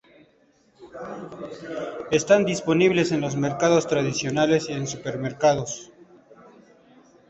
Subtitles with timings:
[2.09, 5.91] Están disponibles en los mercados tradicionales y en supermercados.